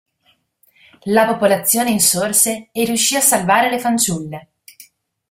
[1.05, 4.47] La popolazione insorse e riuscì a salvare le fanciulle.